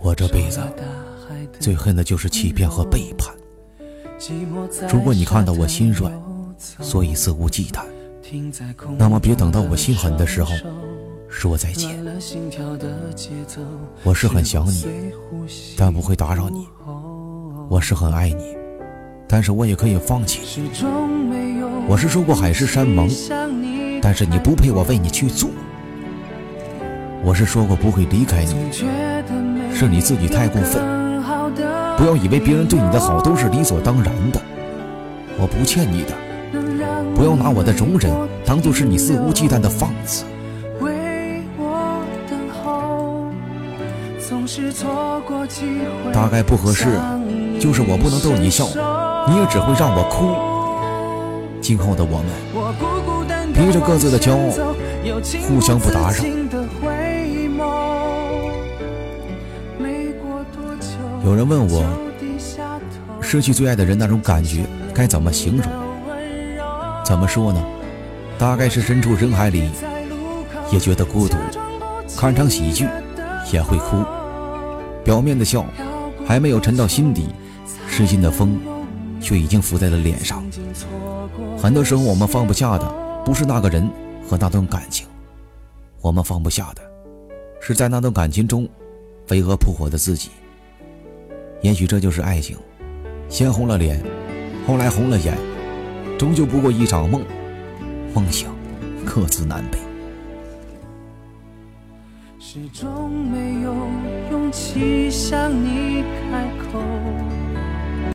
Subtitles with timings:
[0.00, 0.60] 我这辈子
[1.60, 3.34] 最恨的就是欺骗和背叛。
[4.90, 6.12] 如果你看到我心软，
[6.58, 7.84] 所以肆无忌惮，
[8.96, 10.52] 那么别等到我心狠的时候
[11.28, 11.90] 说再见。
[14.04, 14.84] 我是很想你，
[15.76, 16.66] 但不会打扰你；
[17.68, 18.56] 我是很爱你，
[19.28, 20.70] 但是我也可以放弃你。
[21.88, 23.08] 我是说过海誓山盟，
[24.00, 25.50] 但是你不配我为你去做。
[27.24, 28.72] 我是说过不会离开你，
[29.72, 30.82] 是你自己太过分。
[31.96, 34.40] 不要以为别人对你的好都是理所当然的，
[35.38, 36.12] 我不欠你的。
[37.14, 38.10] 不要拿我的容忍
[38.44, 40.24] 当做是你肆无忌惮的放肆。
[46.12, 46.86] 大概不合适，
[47.60, 48.66] 就是我不能逗你笑，
[49.28, 50.34] 你也只会让我哭。
[51.60, 54.74] 今后的我们，披着各自的骄傲，
[55.46, 56.24] 互相不打扰。
[61.24, 61.84] 有人问我，
[63.20, 65.64] 失去最爱的人那种感觉该怎么形容？
[67.04, 67.64] 怎么说呢？
[68.38, 69.70] 大概是身处人海里
[70.72, 71.36] 也觉得孤独，
[72.16, 72.88] 看场喜剧
[73.52, 74.04] 也会哭，
[75.04, 75.64] 表面的笑
[76.26, 77.28] 还没有沉到心底，
[77.86, 78.58] 失心的风
[79.20, 80.42] 却已经拂在了脸上。
[81.56, 83.88] 很多时候，我们放不下的不是那个人
[84.28, 85.06] 和那段感情，
[86.00, 86.82] 我们放不下的
[87.60, 88.68] 是在那段感情中
[89.24, 90.30] 飞蛾扑火的自己。
[91.62, 92.56] 也许这就是爱情，
[93.28, 94.02] 先红了脸，
[94.66, 95.38] 后来红了眼，
[96.18, 97.22] 终究不过一场梦，
[98.12, 98.52] 梦想
[99.06, 99.78] 各自南北。
[102.40, 103.72] 始终没有
[104.32, 106.80] 勇气向你开口。